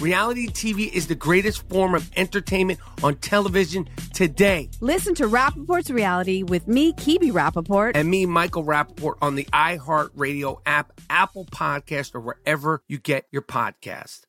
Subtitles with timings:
[0.00, 4.70] Reality TV is the greatest form of entertainment on television today.
[4.80, 7.92] Listen to Rapaport's Reality with me, Kibi Rapaport.
[7.94, 13.42] And me, Michael Rapaport, on the iHeartRadio app, Apple Podcast, or wherever you get your
[13.42, 14.22] podcast.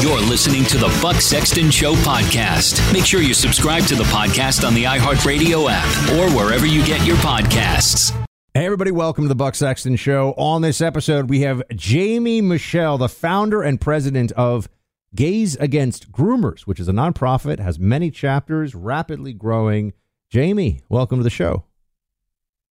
[0.00, 2.92] You're listening to the Buck Sexton Show podcast.
[2.92, 7.04] Make sure you subscribe to the podcast on the iHeartRadio app or wherever you get
[7.06, 8.12] your podcasts.
[8.58, 10.34] Hey, everybody, welcome to the Buck Sexton Show.
[10.36, 14.68] On this episode, we have Jaimee Michell, the founder and president of
[15.14, 19.92] Gays Against Groomers, which is a nonprofit, has many chapters, rapidly growing.
[20.34, 21.66] Jaimee, welcome to the show.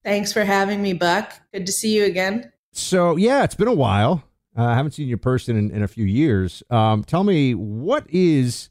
[0.03, 1.31] Thanks for having me, Buck.
[1.53, 2.51] Good to see you again.
[2.73, 4.25] So, yeah, it's been a while.
[4.57, 6.63] Uh, I haven't seen your person in, in a few years.
[6.69, 8.69] Um, tell me, what is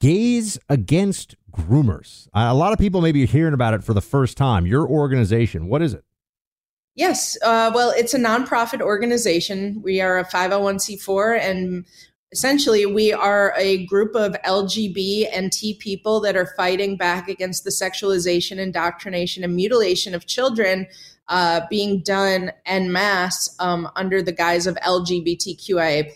[0.00, 2.26] Gays Against Groomers?
[2.34, 4.66] Uh, a lot of people may be hearing about it for the first time.
[4.66, 6.04] Your organization, what is it?
[6.94, 7.38] Yes.
[7.42, 9.80] Uh, well, it's a nonprofit organization.
[9.82, 11.86] We are a 501c4, and
[12.32, 17.64] essentially, we are a group of LGBT and T people that are fighting back against
[17.64, 20.86] the sexualization, indoctrination, and mutilation of children
[21.28, 26.10] uh, being done en masse um, under the guise of LGBTQIA.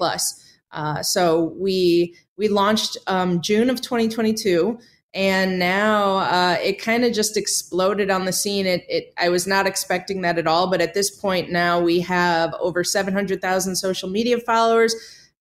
[0.72, 4.76] Uh, so we we launched um, June of 2022
[5.14, 8.66] and now uh, it kind of just exploded on the scene.
[8.66, 12.00] It, it, I was not expecting that at all, but at this point now we
[12.00, 14.94] have over 700,000 social media followers.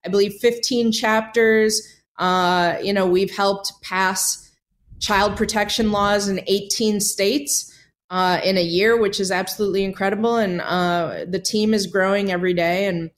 [0.06, 1.82] I believe 15 chapters.
[2.18, 4.52] Uh, you know, we've helped pass
[5.00, 7.72] child protection laws in 18 states.
[8.10, 12.54] Uh, in a year, which is absolutely incredible, and uh, the team is growing every
[12.54, 12.86] day.
[12.86, 13.10] And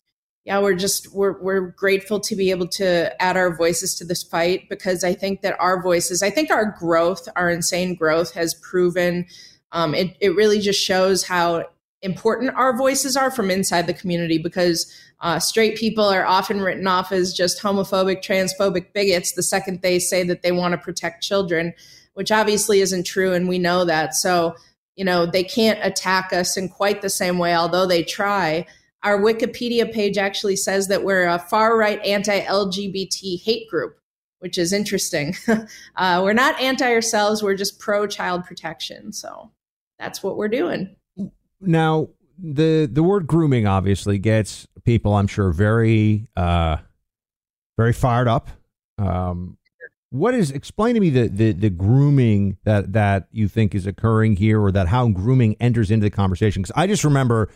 [0.45, 4.21] yeah, we're just we're we're grateful to be able to add our voices to this
[4.21, 8.53] fight because I think that our voices, I think our growth, our insane growth, has
[8.53, 9.25] proven.
[9.71, 11.65] Um, it it really just shows how
[12.03, 16.85] important our voices are from inside the community because uh, straight people are often written
[16.85, 21.23] off as just homophobic, transphobic bigots the second they say that they want to protect
[21.23, 21.73] children,
[22.13, 24.13] which obviously isn't true, and we know that.
[24.13, 24.55] So
[24.95, 28.67] you know they can't attack us in quite the same way, although they try
[29.05, 33.99] our Wikipedia page actually says that we're a far right anti LGBT hate group,
[34.39, 35.35] which is interesting.
[35.95, 39.13] uh, we're not anti ourselves, we're just pro child protection.
[39.13, 39.51] So
[39.99, 40.95] that's what we're doing.
[41.61, 46.77] Now, the the word grooming obviously gets people, I'm sure, very uh,
[47.77, 48.49] very fired up.
[48.97, 49.57] Um,
[50.09, 54.37] what is explain to me the, the the grooming that that you think is occurring
[54.37, 56.63] here, or that how grooming enters into the conversation?
[56.63, 57.49] Because I just remember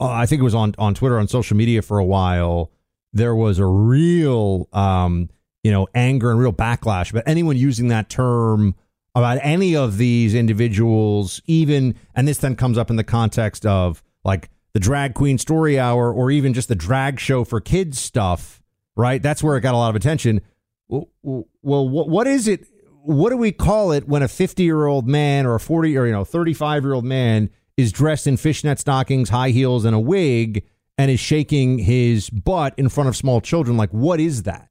[0.00, 2.70] uh, I think it was on on Twitter on social media for a while.
[3.12, 5.30] there was a real, um,
[5.62, 8.74] you know, anger and real backlash about anyone using that term
[9.14, 14.02] about any of these individuals, even, and this then comes up in the context of
[14.24, 18.60] like the drag queen story hour or even just the drag show for kids stuff,
[18.96, 19.22] right?
[19.22, 20.40] That's where it got a lot of attention.
[20.88, 22.66] Well, well what is it?
[23.04, 26.06] What do we call it when a 50 year old man or a 40 or,
[26.06, 30.00] you know, 35 year old man is dressed in fishnet stockings, high heels, and a
[30.00, 30.64] wig
[30.96, 33.76] and is shaking his butt in front of small children?
[33.76, 34.68] Like, what is that?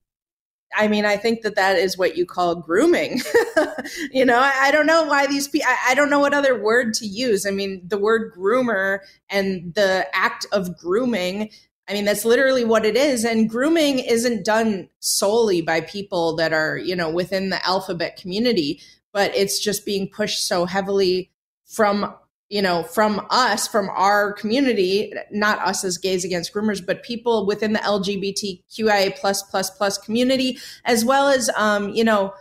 [0.75, 3.21] I mean, I think that that is what you call grooming.
[4.11, 6.59] you know, I, I, don't know why these people, I, I, don't know what other
[6.59, 7.45] word to use.
[7.45, 11.51] I mean, the word groomer and the act of grooming,
[11.87, 13.23] I mean, that's literally what it is.
[13.23, 18.81] And grooming isn't done solely by people that are, you know, within the alphabet community,
[19.11, 21.29] but it's just being pushed so heavily
[21.65, 22.15] from
[22.53, 27.47] you know, from us, from our community, not us as gays against groomers, but people
[27.47, 32.31] within the LGBTQIA plus plus plus community, as well as, um, you know,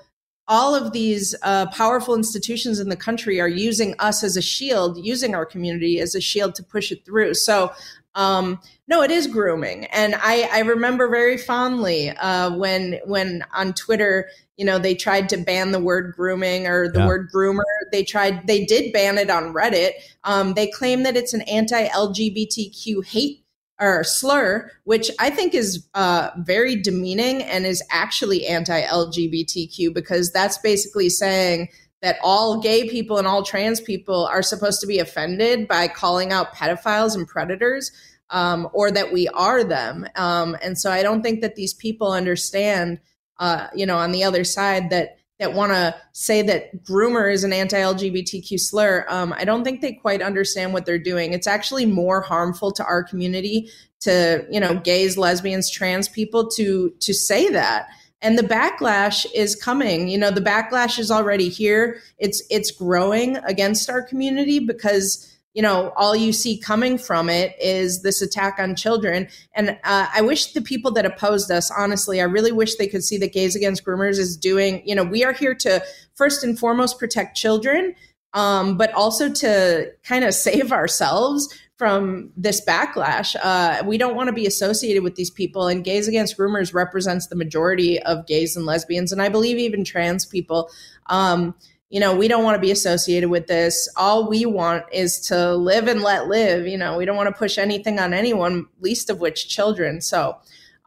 [0.47, 5.03] all of these uh, powerful institutions in the country are using us as a shield,
[5.03, 7.33] using our community as a shield to push it through.
[7.33, 7.73] So,
[8.15, 13.75] um, no, it is grooming, and I, I remember very fondly uh, when when on
[13.75, 17.07] Twitter you know they tried to ban the word grooming or the yeah.
[17.07, 17.63] word groomer.
[17.93, 19.93] They tried they did ban it on reddit.
[20.25, 23.43] Um, they claim that it's an anti-lgbtq hate
[23.81, 30.59] or slur which i think is uh, very demeaning and is actually anti-lgbtq because that's
[30.59, 31.69] basically saying
[32.03, 36.33] that all gay people and all trans people are supposed to be offended by calling
[36.33, 37.91] out pedophiles and predators
[38.33, 42.11] um, or that we are them um, and so i don't think that these people
[42.11, 42.99] understand
[43.43, 47.43] uh, you know, on the other side that that want to say that groomer is
[47.43, 51.33] an anti-LGBTQ slur, um, I don't think they quite understand what they're doing.
[51.33, 53.69] It's actually more harmful to our community,
[54.03, 57.89] to you know, gays, lesbians, trans people, to to say that.
[58.21, 60.07] And the backlash is coming.
[60.07, 62.01] You know, the backlash is already here.
[62.19, 67.55] It's it's growing against our community because you know, all you see coming from it
[67.61, 69.29] is this attack on children.
[69.55, 73.05] And uh, I wish the people that opposed us, honestly, I really wish they could
[73.05, 75.83] see that Gays Against Groomers is doing, you know, we are here to
[76.15, 77.95] first and foremost protect children,
[78.33, 83.35] um, but also to kind of save ourselves from this backlash.
[83.43, 85.67] Uh, we don't want to be associated with these people.
[85.67, 89.85] And Gays Against Groomers represents the majority of gays and lesbians, and I believe even
[89.85, 90.71] trans people.
[91.07, 91.55] Um,
[91.93, 93.87] you know, we don't want to be associated with this.
[93.99, 96.67] All we want is to live and let live.
[96.67, 100.01] You know, we don't want to push anything on anyone, least of which children.
[100.01, 100.39] So,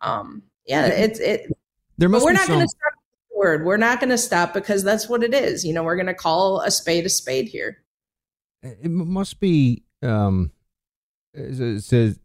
[0.02, 1.56] um, yeah, it's it.
[2.00, 2.26] There must.
[2.26, 2.56] we're not some...
[2.56, 2.94] going to stop
[3.30, 3.66] the word.
[3.66, 5.64] We're not going to stop because that's what it is.
[5.64, 7.84] You know, we're going to call a spade a spade here.
[8.64, 9.84] It must be.
[10.02, 10.54] Um,
[11.36, 12.16] it's a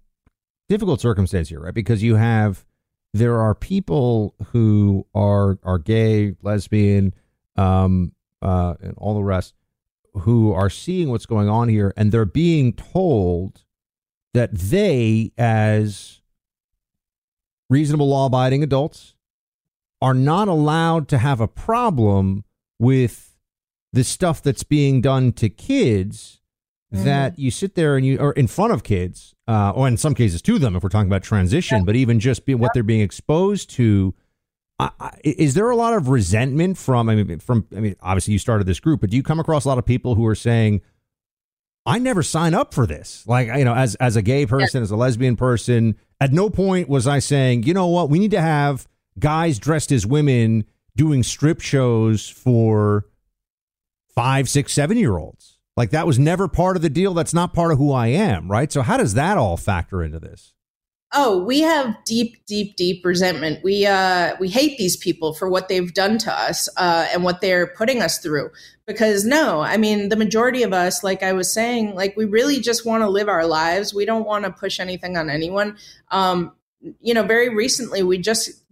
[0.71, 1.75] difficult circumstance here, right?
[1.75, 2.65] Because you have
[3.13, 7.13] there are people who are are gay, lesbian,
[7.57, 8.13] um,
[8.43, 9.55] uh, and all the rest
[10.15, 13.65] who are seeing what's going on here and they're being told
[14.35, 16.21] that they, as
[17.69, 19.15] reasonable law abiding adults,
[20.03, 22.45] are not allowed to have a problem
[22.79, 23.37] with
[23.93, 26.41] the stuff that's being done to kids
[26.93, 27.05] mm-hmm.
[27.05, 30.15] that you sit there and you are in front of kids uh, or in some
[30.15, 31.85] cases to them if we're talking about transition yeah.
[31.85, 34.15] but even just be, what they're being exposed to
[35.25, 38.67] is there a lot of resentment from I mean from I mean obviously you started
[38.67, 40.81] this group but do you come across a lot of people who are saying
[41.87, 43.27] I never sign up for this.
[43.27, 46.89] Like you know as as a gay person as a lesbian person at no point
[46.89, 48.11] was I saying you know what?
[48.11, 48.87] We need to have
[49.19, 50.65] guys dressed as women
[50.97, 53.07] doing strip shows for
[54.15, 55.59] five six seven year olds.
[55.77, 57.15] Like that was never part of the deal.
[57.15, 58.71] That's not part of who I am right?
[58.71, 60.53] So how does that all factor into this
[61.13, 63.65] Oh, we have deep, deep, deep resentment.
[63.65, 67.41] We uh, we hate these people for what they've done to us uh, and what
[67.41, 68.51] they're putting us through.
[68.87, 72.61] Because no, I mean, the majority of us, like I was saying, like we really
[72.61, 73.93] just want to live our lives.
[73.93, 75.77] We don't want to push anything on anyone.
[76.13, 76.53] Um,
[77.01, 78.63] you know, very recently we just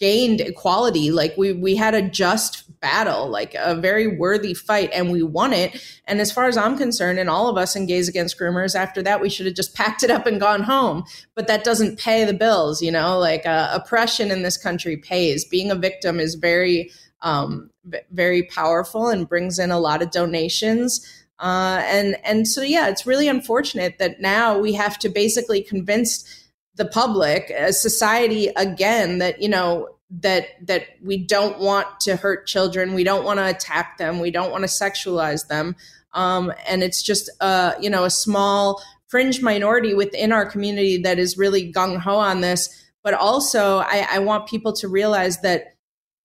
[0.00, 1.10] gained equality.
[1.10, 5.54] Like we we had a just battle like a very worthy fight and we won
[5.54, 5.82] it.
[6.06, 9.00] And as far as i'm concerned and all of us in gays against groomers after
[9.02, 11.04] that we should have just packed it up and gone home.
[11.34, 13.18] But that doesn't pay the bills you know?
[13.18, 15.44] Like uh, oppression in this country pays.
[15.46, 16.90] Being a victim is very
[17.22, 17.70] um,
[18.10, 21.06] very powerful and brings in a lot of donations.
[21.38, 26.43] Uh, and and so yeah it's really unfortunate that now we have to basically convince
[26.76, 32.46] the public as society again that you know that that we don't want to hurt
[32.46, 32.94] children.
[32.94, 34.20] We don't want to attack them.
[34.20, 35.76] We don't want to sexualize them.
[36.12, 41.18] Um, and it's just uh, you know a small fringe minority within our community that
[41.18, 42.68] is really gung-ho on this.
[43.02, 45.74] But also I, I want people to realize that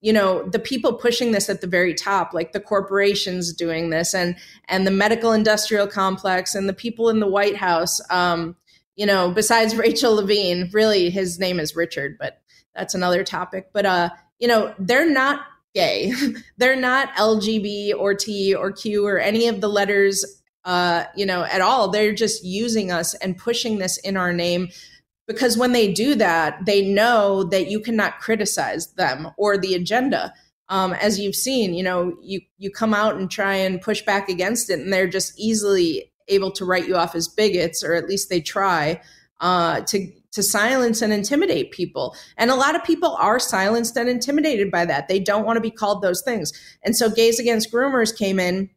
[0.02, 4.14] you know the people pushing this at the very top like the corporations doing this
[4.14, 4.36] and
[4.70, 8.56] and the medical industrial complex and the people in the white house um,
[9.00, 12.40] you know besides rachel levine really his name is richard but
[12.76, 13.70] that's another topic.
[13.74, 15.42] But uh you know they're not
[15.76, 16.14] gay.
[16.58, 21.44] They're not lgb or t or q or any of the letters uh you know
[21.44, 21.90] at all.
[21.90, 24.70] They're just using us and pushing this in our name
[25.28, 30.34] because when they do that, they know that you cannot criticize them or the agenda.
[30.70, 34.30] Um, as you've seen, you know, you you come out and try and push back
[34.30, 38.08] against it, and they're just easily able to write you off as bigots, or at
[38.08, 39.02] least they try
[39.42, 42.16] uh, to to silence and intimidate people.
[42.38, 45.08] And a lot of people are silenced and intimidated by that.
[45.08, 46.54] They don't want to be called those things.
[46.84, 48.70] And so, Gays Against Groomers came in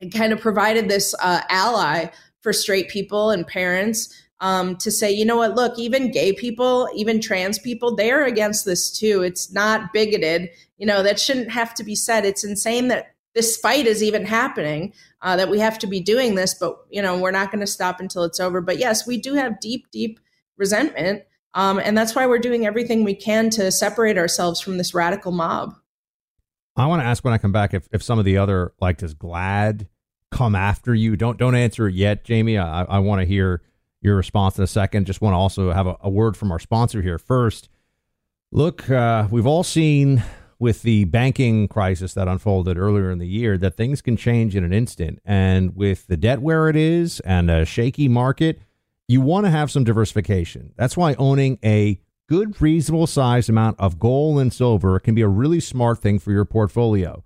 [0.00, 2.06] and kind of provided this uh, ally
[2.40, 6.88] for straight people and parents um, to say, you know what, look, even gay people,
[6.94, 9.22] even trans people, they're against this too.
[9.22, 10.50] It's not bigoted.
[10.76, 12.26] You know, that shouldn't have to be said.
[12.26, 16.34] It's insane that this fight is even happening, uh, that we have to be doing
[16.34, 18.62] this, but, you know, we're not going to stop until it's over.
[18.62, 20.18] But yes, we do have deep, deep
[20.56, 21.22] resentment.
[21.52, 25.32] Um, and that's why we're doing everything we can to separate ourselves from this radical
[25.32, 25.74] mob.
[26.76, 28.98] I want to ask when I come back if, if some of the other, like,
[28.98, 29.86] does GLAAD
[30.30, 31.16] come after you?
[31.16, 32.58] Don't don't answer it yet, Jaimee.
[32.58, 33.62] I, I want to hear
[34.00, 35.06] your response in a second.
[35.06, 37.68] Just want to also have a, a word from our sponsor here first.
[38.52, 40.22] Look, uh, we've all seen
[40.58, 44.64] with the banking crisis that unfolded earlier in the year that things can change in
[44.64, 45.20] an instant.
[45.24, 48.60] And with the debt where it is and a shaky market,
[49.08, 50.72] you want to have some diversification.
[50.76, 55.28] That's why owning a good, reasonable sized amount of gold and silver can be a
[55.28, 57.22] really smart thing for your portfolio.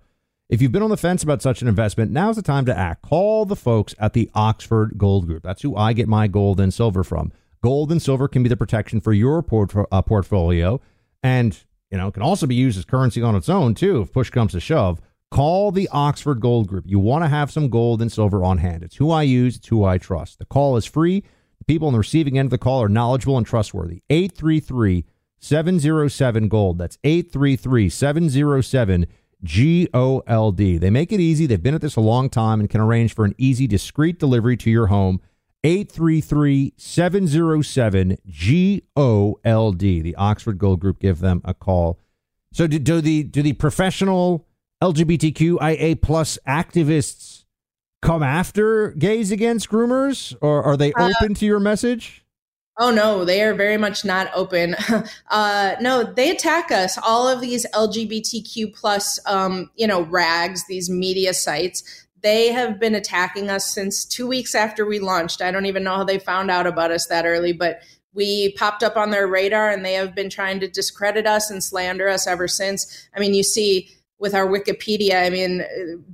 [0.49, 3.03] If you've been on the fence about such an investment, now's the time to act.
[3.03, 5.43] Call the folks at the Oxford Gold Group.
[5.43, 7.31] That's who I get my gold and silver from.
[7.63, 10.81] Gold and silver can be the protection for your port- uh, portfolio,
[11.23, 14.11] and you know it can also be used as currency on its own too if
[14.11, 15.01] push comes to shove.
[15.29, 16.83] Call the Oxford Gold Group.
[16.87, 18.83] You want to have some gold and silver on hand.
[18.83, 19.57] It's who I use.
[19.57, 20.39] It's who I trust.
[20.39, 21.23] The call is free.
[21.59, 24.01] The people on the receiving end of the call are knowledgeable and trustworthy.
[24.09, 25.05] 833
[25.39, 26.77] 707 Gold.
[26.77, 29.07] That's 833 707
[29.43, 30.77] G O L D.
[30.77, 31.45] They make it easy.
[31.45, 34.57] They've been at this a long time and can arrange for an easy, discreet delivery
[34.57, 35.21] to your home.
[35.63, 40.01] 833 707 G O L D.
[40.01, 40.99] The Oxford Gold Group.
[40.99, 41.99] Give them a call.
[42.53, 44.47] So, do, do the do the professional
[44.81, 47.45] LGBTQIA plus activists
[48.01, 52.25] come after gays against groomers, or are they uh, open to your message?
[52.79, 54.75] Oh no, they are very much not open.
[55.29, 56.97] Uh, no, they attack us.
[56.97, 62.05] All of these LGBTQ plus, um, you know, rags, these media sites.
[62.21, 65.41] They have been attacking us since two weeks after we launched.
[65.41, 67.81] I don't even know how they found out about us that early, but
[68.13, 71.63] we popped up on their radar, and they have been trying to discredit us and
[71.63, 73.07] slander us ever since.
[73.15, 73.89] I mean, you see
[74.21, 75.25] with our Wikipedia.
[75.25, 75.65] I mean,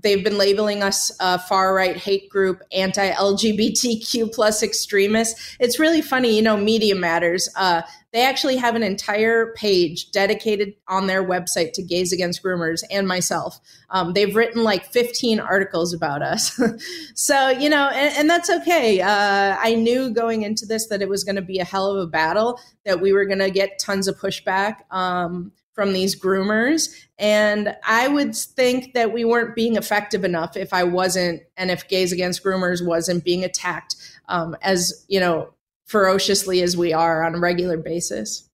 [0.01, 5.57] they've been labeling us a far right hate group, anti LGBTQ plus extremists.
[5.59, 7.49] It's really funny, you know, Media Matters.
[7.57, 7.81] Uh,
[8.13, 13.07] they actually have an entire page dedicated on their website to gays against groomers and
[13.07, 13.59] myself.
[13.89, 16.59] Um, they've written like 15 articles about us.
[17.15, 19.01] so, you know, and, and that's okay.
[19.01, 22.01] Uh, I knew going into this that it was going to be a hell of
[22.01, 24.77] a battle, that we were going to get tons of pushback.
[24.91, 26.89] Um, from these groomers.
[27.19, 31.87] And I would think that we weren't being effective enough if I wasn't, and if
[31.87, 33.95] Gays Against Groomers wasn't being attacked
[34.27, 35.53] um, as, you know,
[35.87, 38.47] ferociously as we are on a regular basis.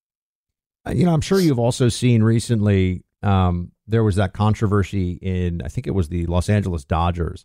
[0.86, 5.62] Uh, you know, I'm sure you've also seen recently um, there was that controversy in,
[5.62, 7.44] I think it was the Los Angeles Dodgers,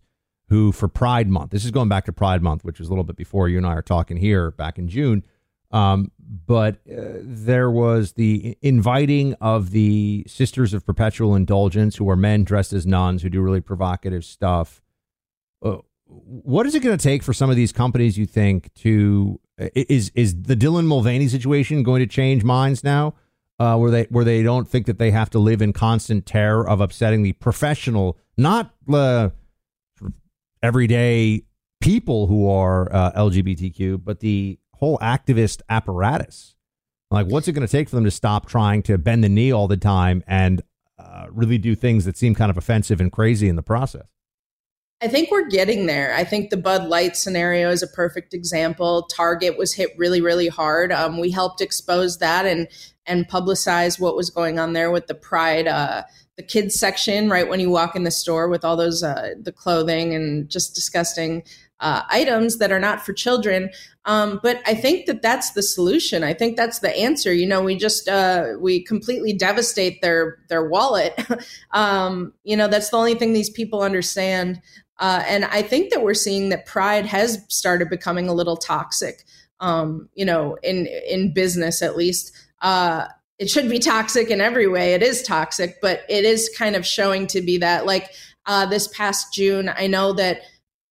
[0.49, 3.03] who for Pride Month, this is going back to Pride Month, which was a little
[3.03, 5.23] bit before you and I are talking here back in June.
[5.71, 12.15] Um, but uh, there was the inviting of the Sisters of Perpetual Indulgence, who are
[12.15, 14.81] men dressed as nuns who do really provocative stuff.
[15.63, 18.17] Uh, what is it going to take for some of these companies?
[18.17, 19.39] You think to
[19.75, 23.15] is is the Dylan Mulvaney situation going to change minds now,
[23.59, 26.67] uh, where they where they don't think that they have to live in constant terror
[26.67, 29.29] of upsetting the professional, not uh,
[30.63, 31.43] everyday
[31.81, 36.55] people who are uh, LGBTQ, but the whole activist apparatus.
[37.11, 39.51] Like, what's it going to take for them to stop trying to bend the knee
[39.51, 40.61] all the time and
[40.99, 44.18] uh, really do things that seem kind of offensive and crazy in the process?
[45.01, 46.13] I think we're getting there.
[46.13, 49.03] I think the Bud Light scenario is a perfect example.
[49.03, 50.91] Target was hit really, really hard.
[50.91, 52.67] Um, we helped expose that and
[53.05, 56.03] and publicize what was going on there with the Pride, uh,
[56.35, 59.53] the kids section, right when you walk in the store with all those uh, the
[59.53, 61.43] clothing and just disgusting
[61.79, 63.69] uh, items that are not for children.
[64.05, 66.23] Um, but I think that that's the solution.
[66.23, 67.33] I think that's the answer.
[67.33, 71.17] You know, we just uh, we completely devastate their their wallet.
[71.71, 74.61] um, you know, that's the only thing these people understand.
[74.99, 79.23] Uh, and I think that we're seeing that pride has started becoming a little toxic.
[79.61, 82.31] Um, you know, in in business at least.
[82.61, 83.07] Uh,
[83.39, 84.93] it should be toxic in every way.
[84.93, 87.85] It is toxic, but it is kind of showing to be that.
[87.85, 88.11] Like
[88.45, 90.41] uh, this past June, I know that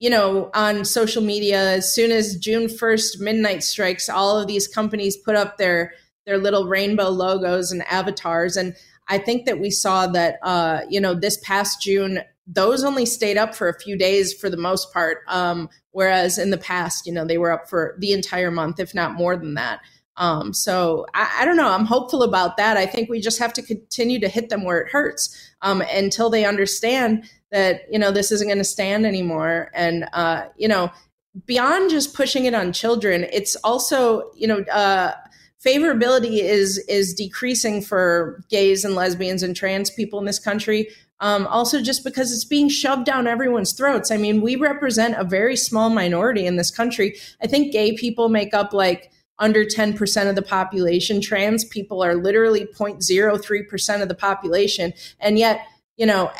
[0.00, 4.66] you know on social media, as soon as June first midnight strikes, all of these
[4.66, 5.92] companies put up their
[6.26, 8.74] their little rainbow logos and avatars, and
[9.08, 13.36] I think that we saw that uh, you know this past June those only stayed
[13.36, 17.12] up for a few days for the most part um, whereas in the past you
[17.12, 19.80] know they were up for the entire month if not more than that
[20.18, 21.68] um, so I, I, don't know.
[21.68, 22.76] I'm hopeful about that.
[22.76, 26.28] I think we just have to continue to hit them where it hurts um, until
[26.28, 29.70] they understand that you know this isn't going to stand anymore.
[29.74, 30.90] And uh, you know,
[31.46, 34.60] beyond just pushing it on children, it's also you know.
[34.62, 35.14] Uh,
[35.64, 40.88] favorability is is decreasing for gays and lesbians and trans people in this country
[41.20, 45.24] um, also just because it's being shoved down everyone's throats i mean we represent a
[45.24, 50.28] very small minority in this country i think gay people make up like under 10%
[50.28, 51.20] of the population.
[51.20, 54.92] Trans people are literally 0.03% of the population.
[55.20, 55.60] And yet,
[55.96, 56.30] you know,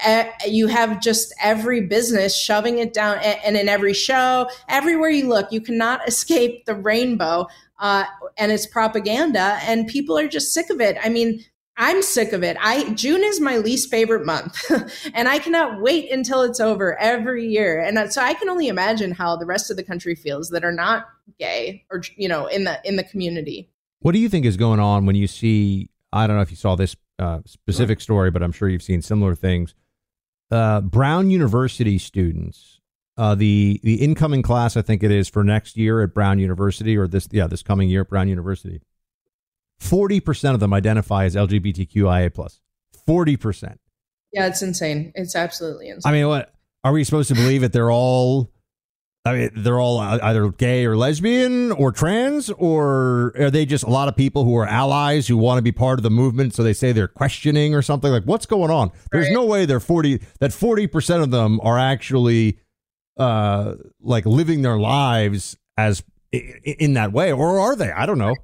[0.47, 3.19] you have just every business shoving it down.
[3.19, 7.47] And in every show, everywhere you look, you cannot escape the rainbow
[7.79, 8.05] uh,
[8.37, 9.59] and its propaganda.
[9.63, 10.97] And people are just sick of it.
[11.03, 11.45] I mean,
[11.81, 12.57] I'm sick of it.
[12.61, 14.69] I June is my least favorite month,
[15.15, 17.81] and I cannot wait until it's over every year.
[17.81, 20.73] And so I can only imagine how the rest of the country feels that are
[20.73, 21.07] not
[21.39, 23.71] gay or you know in the in the community.
[24.01, 25.89] What do you think is going on when you see?
[26.13, 29.01] I don't know if you saw this uh, specific story, but I'm sure you've seen
[29.01, 29.75] similar things.
[30.51, 32.81] Uh, Brown University students,
[33.17, 36.97] uh, the the incoming class, I think it is for next year at Brown University,
[36.97, 38.81] or this yeah this coming year at Brown University
[39.81, 42.61] 40% of them identify as LGBTQIA plus.
[43.07, 43.77] 40%.
[44.33, 45.13] Yeah, it's insane.
[45.15, 46.11] It's absolutely insane.
[46.11, 48.51] I mean, what are we supposed to believe that they're all
[49.25, 53.91] I mean, they're all either gay or lesbian or trans, or are they just a
[53.91, 56.55] lot of people who are allies who want to be part of the movement?
[56.55, 58.91] So they say they're questioning or something like, what's going on?
[59.13, 62.59] There's no way they're 40, that 40% of them are actually
[63.19, 67.91] uh, like living their lives as in that way, or are they?
[67.91, 68.35] I don't know.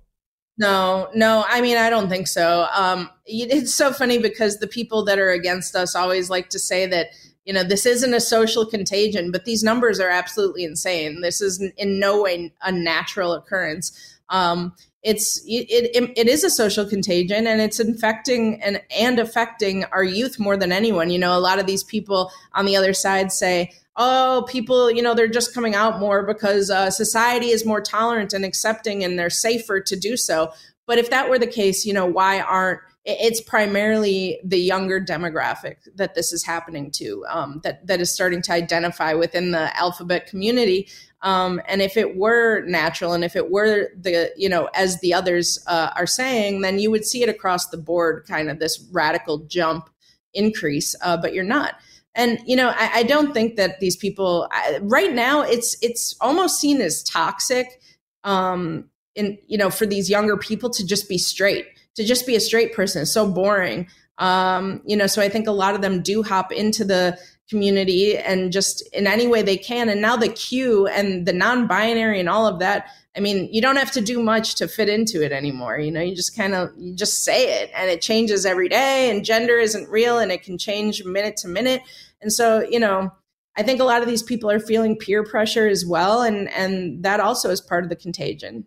[0.57, 1.45] No, no.
[1.49, 2.69] I mean, I don't think so.
[2.73, 6.87] Um, it's so funny because the people that are against us always like to say
[6.87, 7.09] that
[7.45, 11.21] you know this isn't a social contagion, but these numbers are absolutely insane.
[11.21, 13.93] This is in no way a natural occurrence.
[14.29, 19.85] Um, it's it, it, it is a social contagion and it's infecting and and affecting
[19.87, 21.11] our youth more than anyone.
[21.11, 25.03] You know, a lot of these people on the other side say oh, people, you
[25.03, 29.19] know, they're just coming out more because uh, society is more tolerant and accepting and
[29.19, 30.53] they're safer to do so.
[30.87, 35.77] But if that were the case, you know, why aren't it's primarily the younger demographic
[35.95, 40.27] that this is happening to um, that that is starting to identify within the alphabet
[40.27, 40.89] community
[41.21, 45.13] um, and if it were natural and if it were the you know as the
[45.13, 48.83] others uh, are saying then you would see it across the board kind of this
[48.91, 49.91] radical jump
[50.33, 51.75] increase uh, but you're not
[52.15, 56.15] and you know I, I don't think that these people I, right now it's it's
[56.21, 57.81] almost seen as toxic
[58.25, 62.35] um in you know for these younger people to just be straight to just be
[62.35, 63.07] a straight person.
[63.07, 63.89] So boring.
[64.19, 67.19] Um you know so i think a lot of them do hop into the
[67.51, 69.89] community and just in any way they can.
[69.89, 73.77] And now the q and the non-binary and all of that I mean, you don't
[73.77, 75.79] have to do much to fit into it anymore.
[75.79, 79.11] You know, you just kind of you just say it and it changes every day
[79.11, 81.83] and gender isn't real and it can change minute to minute.
[82.21, 83.13] And so, you know,
[83.57, 87.05] I think a lot of these people are feeling peer pressure as well and and
[87.05, 88.67] that also is part of the contagion.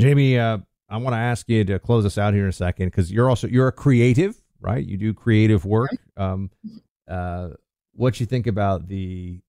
[0.00, 2.86] Jaimee, uh, I want to ask you to close us out here in a second
[2.86, 4.84] because you're also you're a creative, right?
[4.84, 5.90] You do creative work.
[6.16, 6.50] Um,
[7.08, 7.50] uh,
[7.94, 9.40] what you think about the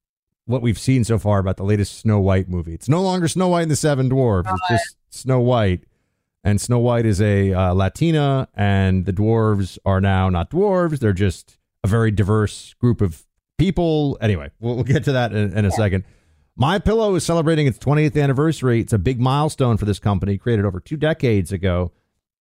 [0.46, 2.74] what we've seen so far about the latest Snow White movie.
[2.74, 4.50] It's no longer Snow White and the Seven Dwarfs.
[4.52, 5.84] It's just Snow White.
[6.44, 11.00] And Snow White is a uh, Latina, and the dwarves are now not dwarves.
[11.00, 13.26] They're just a very diverse group of
[13.58, 14.18] people.
[14.22, 16.04] Anyway, we'll, we'll get to that in, in a second.
[16.56, 18.80] My Pillow is celebrating its 20th anniversary.
[18.80, 21.92] It's a big milestone for this company, created over two decades ago.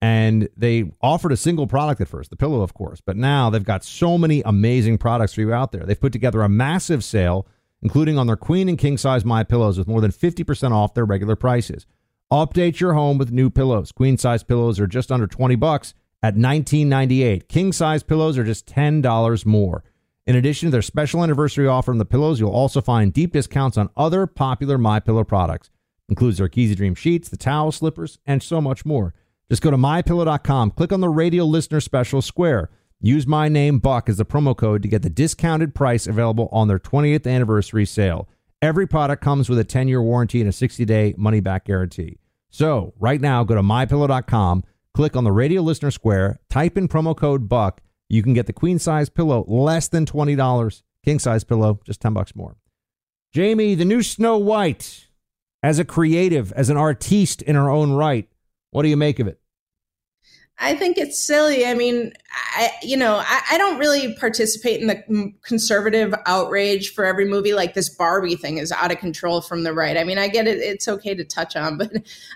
[0.00, 3.00] And they offered a single product at first, the pillow, of course.
[3.00, 5.84] But now they've got so many amazing products for you out there.
[5.84, 7.46] They've put together a massive sale
[7.84, 11.04] including on their queen and king size my pillows with more than 50% off their
[11.04, 11.86] regular prices.
[12.32, 13.92] Update your home with new pillows.
[13.92, 17.46] Queen size pillows are just under 20 bucks at 19.98.
[17.46, 19.84] King size pillows are just $10 more.
[20.26, 23.76] In addition to their special anniversary offer on the pillows, you'll also find deep discounts
[23.76, 25.68] on other popular My Pillow products.
[26.08, 29.12] Includes their Giza Dream sheets, the towel slippers, and so much more.
[29.50, 32.70] Just go to mypillow.com, click on the radio listener special square.
[33.04, 36.68] Use my name Buck as the promo code to get the discounted price available on
[36.68, 38.30] their 20th anniversary sale.
[38.62, 42.18] Every product comes with a 10-year warranty and a 60-day money-back guarantee.
[42.48, 44.64] So, right now go to mypillow.com,
[44.94, 48.54] click on the radio listener square, type in promo code Buck you can get the
[48.54, 50.82] queen size pillow less than $20.
[51.04, 52.56] King size pillow, just 10 bucks more.
[53.34, 55.08] Jaimee, the new Snow White,
[55.62, 58.30] as a creative, as an artiste in her own right,
[58.70, 59.40] what do you make of it?
[60.58, 61.66] I think it's silly.
[61.66, 62.12] I mean,
[62.56, 67.54] I you know, I, I, don't really participate in the conservative outrage for every movie.
[67.54, 69.96] Like this Barbie thing is out of control from the right.
[69.96, 71.90] I mean, I get it; it's okay to touch on, but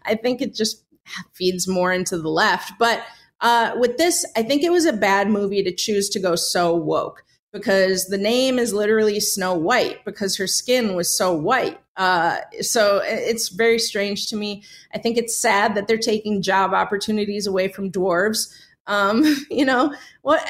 [0.04, 0.84] I think it just
[1.32, 2.72] feeds more into the left.
[2.78, 3.04] But
[3.40, 6.74] uh, with this, I think it was a bad movie to choose to go so
[6.74, 11.80] woke because the name is literally Snow White because her skin was so white.
[11.96, 14.62] Uh, so it's very strange to me.
[14.94, 18.52] I think it's sad that they're taking job opportunities away from dwarves.
[18.86, 20.44] Um, you know what?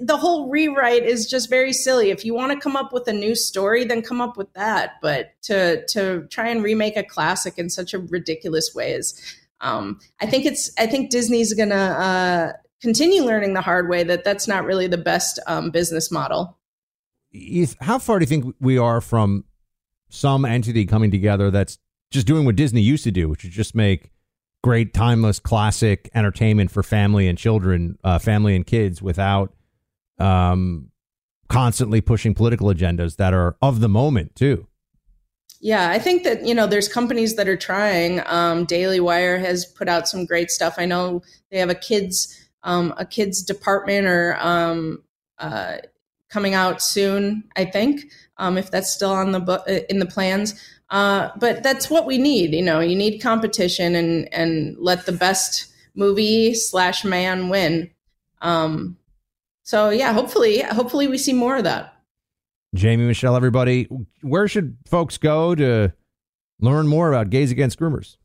[0.00, 2.10] The whole rewrite is just very silly.
[2.10, 4.92] If you want to come up with a new story, then come up with that.
[5.02, 9.20] But to to try and remake a classic in such a ridiculous way is
[9.60, 14.24] um, I think it's I think Disney's to uh, continue learning the hard way that
[14.24, 16.58] that's not really the best um, business model.
[17.80, 19.44] How far do you think we are from
[20.10, 21.78] some entity coming together that's
[22.10, 24.10] just doing what Disney used to do, which is just make
[24.62, 29.54] great, timeless, classic entertainment for family and children, uh, family and kids, without
[30.18, 30.90] um,
[31.48, 34.66] constantly pushing political agendas that are of the moment too.
[35.60, 38.20] Yeah, I think that you know there's companies that are trying.
[38.26, 40.74] Um, Daily Wire has put out some great stuff.
[40.76, 45.02] I know they have a kids um, a kids department or um,
[45.38, 45.78] uh,
[46.28, 47.44] coming out soon.
[47.56, 48.04] I think
[48.36, 50.54] um, if that's still on the bu- uh, in the plans.
[50.90, 52.52] Uh, but that's what we need.
[52.52, 57.90] You know, you need competition and and let the best movie slash man win.
[58.42, 58.96] Um,
[59.62, 61.96] so yeah, hopefully, hopefully we see more of that.
[62.76, 63.88] Jaimee Michell, everybody,
[64.22, 65.92] where should folks go to
[66.60, 68.16] learn more about Gays Against Groomers?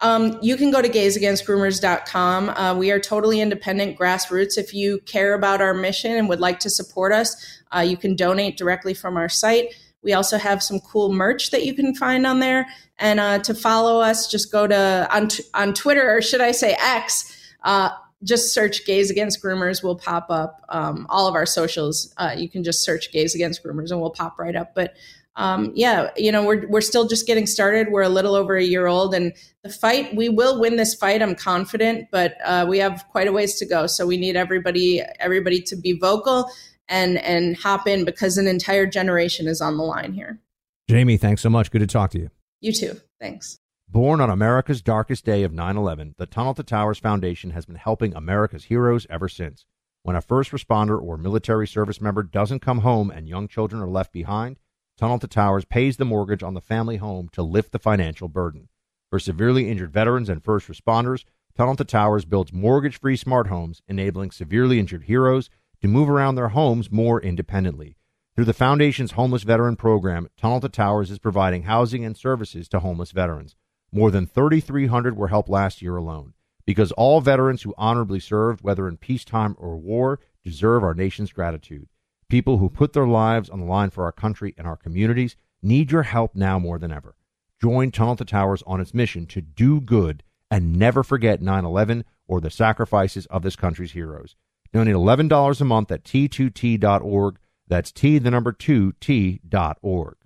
[0.00, 2.50] Um, you can go to gaysagainstgroomers.com.
[2.50, 4.58] Uh, we are totally independent grassroots.
[4.58, 8.14] If you care about our mission and would like to support us, uh, you can
[8.14, 9.74] donate directly from our site.
[10.02, 12.66] We also have some cool merch that you can find on there.
[12.98, 16.76] And uh, to follow us, just go to on, on Twitter, or should I say
[16.78, 17.32] X,
[17.62, 17.90] uh,
[18.24, 22.48] just search gays against groomers will pop up um, all of our socials uh, you
[22.48, 24.96] can just search gays against groomers and we'll pop right up but
[25.36, 27.88] um, yeah you know we're, we're still just getting started.
[27.90, 31.22] We're a little over a year old and the fight we will win this fight
[31.22, 33.86] i'm confident but uh, we have quite a ways to go.
[33.86, 36.50] So we need everybody everybody to be vocal
[36.88, 40.40] and and hop in because an entire generation is on the line here.
[40.88, 41.70] Jaimee thanks so much.
[41.70, 42.30] Good to talk to you.
[42.60, 43.00] You too.
[43.20, 43.58] Thanks.
[43.88, 47.76] Born on America's darkest day of 9 11, the Tunnel to Towers Foundation has been
[47.76, 49.64] helping America's heroes ever since.
[50.02, 53.88] When a first responder or military service member doesn't come home and young children are
[53.88, 54.58] left behind,
[54.98, 58.68] Tunnel to Towers pays the mortgage on the family home to lift the financial burden.
[59.10, 63.82] For severely injured veterans and first responders, Tunnel to Towers builds mortgage free smart homes,
[63.86, 65.50] enabling severely injured heroes
[65.82, 67.96] to move around their homes more independently.
[68.34, 72.80] Through the Foundation's Homeless Veteran Program, Tunnel to Towers is providing housing and services to
[72.80, 73.54] homeless veterans.
[73.92, 76.32] More than 3,300 were helped last year alone.
[76.64, 81.88] Because all veterans who honorably served, whether in peacetime or war, deserve our nation's gratitude.
[82.28, 85.92] People who put their lives on the line for our country and our communities need
[85.92, 87.14] your help now more than ever.
[87.62, 92.04] Join Tunnel to Towers on its mission to do good and never forget 9 11
[92.26, 94.34] or the sacrifices of this country's heroes.
[94.72, 97.38] Donate $11 a month at t2t.org.
[97.68, 100.16] That's T, the number 2, T.org.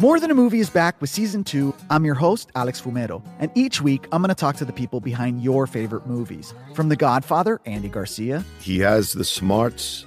[0.00, 1.74] More Than a Movie is back with season two.
[1.90, 5.00] I'm your host, Alex Fumero, and each week I'm going to talk to the people
[5.00, 6.54] behind your favorite movies.
[6.74, 8.44] From The Godfather, Andy Garcia.
[8.60, 10.06] He has the smarts